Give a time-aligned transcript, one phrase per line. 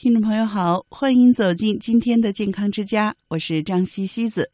[0.00, 4.48] 听众朋友好，欢迎走进今天的健康之家，我是张西西子。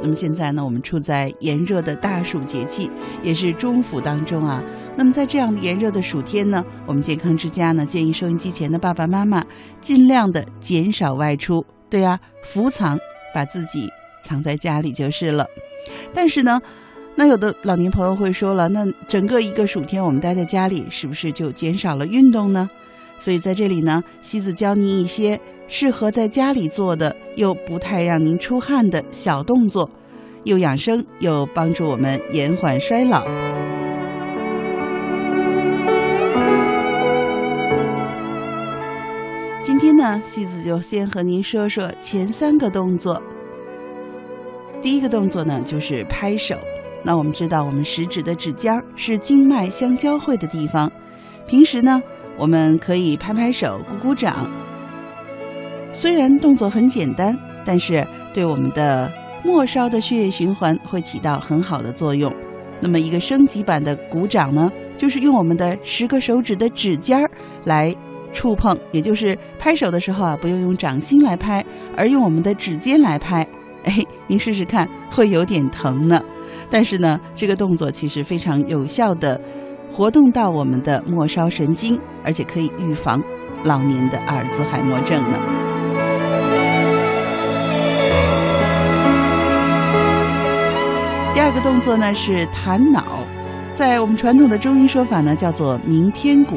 [0.00, 2.90] 那么现在呢，我们处在炎热的大暑节气，
[3.22, 4.64] 也是中伏当中啊。
[4.96, 9.44] 那么在这样的炎热的暑天呢，我们健康之家呢建议收音机前的爸爸妈妈
[9.82, 12.98] 尽量的减少外出，对啊，伏藏，
[13.34, 13.86] 把自己
[14.22, 15.46] 藏在家里就是了。
[16.14, 16.58] 但是呢。
[17.14, 22.68] 那有的老年朋友会说了，那整个一个暑天我们待在家里，是不是就减少了运动呢？
[23.18, 29.88] 所以在这里呢，西子教您一些适合在家里做的，又不太让您出汗的小动作，
[30.44, 33.24] 又养生又帮助我们延缓衰老。
[39.62, 43.22] 今天呢，西子就先和您说说前三个动作。
[44.80, 46.56] 第一个动作呢，就是拍手。
[47.04, 50.90] 那我们知道，我们食指的指尖儿是经脉相交汇的地方。
[51.46, 52.00] 平时呢，
[52.36, 54.48] 我们可以拍拍手、鼓鼓掌。
[55.92, 59.12] 虽然动作很简单，但是对我们的
[59.44, 62.32] 末梢的血液循环会起到很好的作用。
[62.80, 67.30] 那么，一个升级版的鼓掌呢，就是用我们的十个手指的指尖儿
[67.64, 67.94] 来
[68.32, 71.64] 触碰，也就是拍手的时候啊，不用用掌心来拍，
[71.96, 73.46] 而用我们的指尖来拍。
[73.84, 73.98] 哎，
[74.28, 76.20] 您试试看，会有点疼呢。
[76.72, 79.38] 但是呢，这个动作其实非常有效的
[79.92, 83.22] 活动到我们的末梢神经，而且可以预防
[83.62, 85.38] 老年的阿尔兹海默症呢。
[91.34, 93.04] 第二个动作呢是弹脑，
[93.74, 96.56] 在我们传统的中医说法呢叫做鸣天鼓。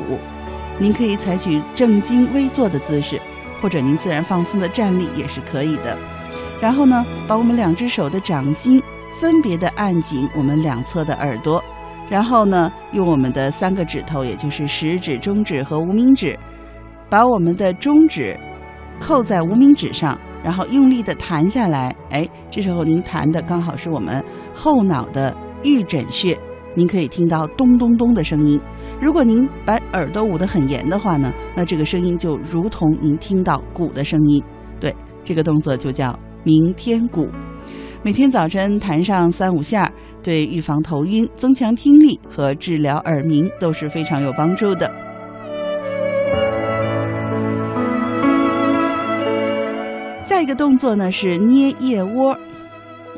[0.80, 3.20] 您可以采取正襟危坐的姿势，
[3.62, 5.98] 或者您自然放松的站立也是可以的。
[6.62, 8.82] 然后呢，把我们两只手的掌心。
[9.20, 11.64] 分别的按紧我们两侧的耳朵，
[12.10, 16.38] 然后呢，用我们的三个指头，也就是食指、中指和无名指，
[17.10, 18.38] 把我们的中指
[19.00, 21.96] 扣在无名指上，然后用力的弹下来。
[22.12, 26.38] 哎，这时候您弹的刚好是我们后脑的玉枕穴，
[26.76, 28.60] 您可以听到咚咚咚的声音。
[29.02, 34.44] 如果您把耳朵捂得很严的话呢，那这个声音就如同您听到鼓的声音。
[34.80, 34.94] 对，
[35.24, 37.28] 这个动作就叫鸣天鼓。
[38.06, 44.88] 每天早晨弹上三五下，对预防头晕、增强听力和治疗耳鸣都是非常有帮助的。
[50.22, 52.38] 下一个动作呢是捏腋窝。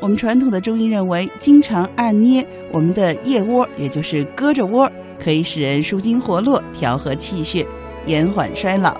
[0.00, 4.90] 我们传统的中医认为，经常按捏我们的腋窝，也就是胳肢窝，
[5.22, 7.66] 可以使人舒筋活络、调和气血、
[8.06, 8.98] 延缓衰老。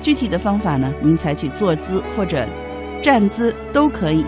[0.00, 2.48] 具体的方法呢，您采取坐姿或者
[3.02, 4.24] 站姿都可以。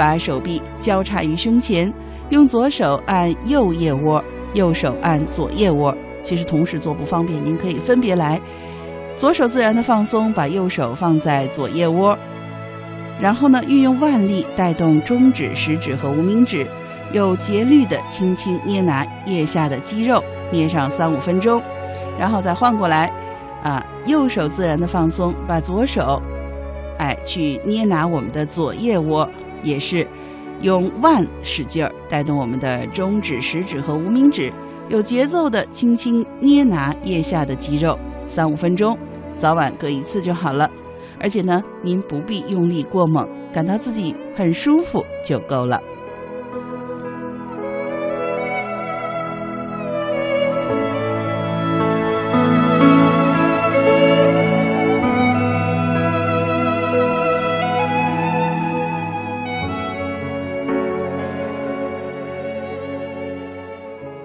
[0.00, 1.92] 把手臂交叉于胸前，
[2.30, 4.24] 用左手按右腋窝，
[4.54, 5.94] 右手按左腋窝。
[6.22, 8.40] 其实同时做不方便，您可以分别来。
[9.14, 12.16] 左手自然的放松，把右手放在左腋窝，
[13.20, 16.66] 然后呢，运用腕力带动中指、食指和无名指，
[17.12, 21.60] 有节律的轻轻捏拿腋下的肌肉，捏上三五分钟，
[22.18, 23.12] 然后再换过来，
[23.62, 26.22] 啊，右手自然的放松，把左手，
[26.96, 29.28] 哎，去捏拿我们的左腋窝。
[29.62, 30.06] 也是
[30.60, 34.52] 用腕使劲儿带动我们的中指、食指和无名指，
[34.88, 38.96] 有节奏的轻轻捏拿腋下的肌肉，三五分钟，
[39.36, 40.70] 早晚各一次就好了。
[41.22, 45.80] 而且呢，您不必用力过猛，感到自己很舒服就够了。